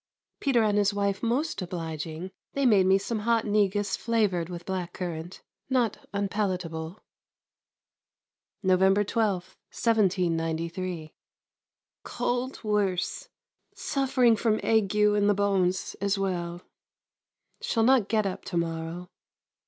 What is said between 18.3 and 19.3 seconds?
to morrow.